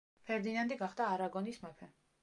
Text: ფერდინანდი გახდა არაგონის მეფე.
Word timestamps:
ფერდინანდი 0.29 0.79
გახდა 0.81 1.11
არაგონის 1.13 1.65
მეფე. 1.67 1.93